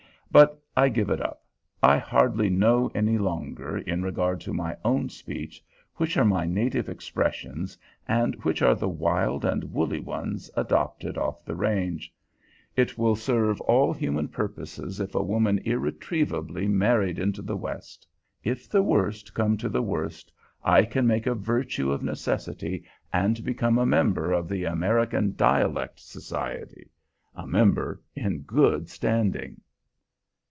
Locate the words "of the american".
24.31-25.35